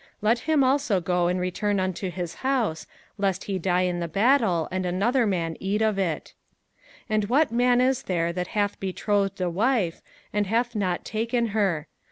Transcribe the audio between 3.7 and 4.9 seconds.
in the battle, and